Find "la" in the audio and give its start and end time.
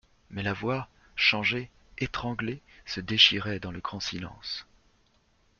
0.41-0.53